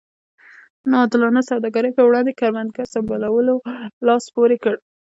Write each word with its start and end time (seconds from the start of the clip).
نا 0.89 0.95
عادلانه 1.01 1.41
سوداګرۍ 1.51 1.91
پر 1.95 2.03
وړاندې 2.07 2.37
کروندګرو 2.39 2.91
سمبالولو 2.95 3.55
لاس 4.07 4.23
پورې 4.35 4.57
کړ. 4.63 4.75